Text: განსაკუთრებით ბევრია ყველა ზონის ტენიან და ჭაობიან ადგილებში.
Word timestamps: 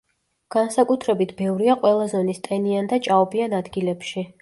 განსაკუთრებით 0.55 1.35
ბევრია 1.43 1.77
ყველა 1.85 2.09
ზონის 2.17 2.43
ტენიან 2.51 2.93
და 2.95 3.03
ჭაობიან 3.11 3.59
ადგილებში. 3.63 4.31